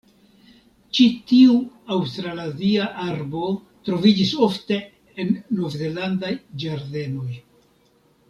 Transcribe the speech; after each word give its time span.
Ĉi 0.97 1.03
tiu 1.31 1.57
aŭstralazia 1.95 2.87
arbo 3.03 3.51
troviĝis 3.89 4.33
ofte 4.49 4.79
en 5.25 5.31
nov-zelandaj 5.61 6.33
ĝardenoj. 6.65 7.31